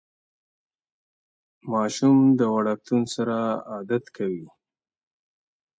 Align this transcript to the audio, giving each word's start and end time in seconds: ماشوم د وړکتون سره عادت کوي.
ماشوم 1.71 2.17
د 2.39 2.41
وړکتون 2.55 3.01
سره 3.15 3.37
عادت 3.71 4.03
کوي. 4.17 4.47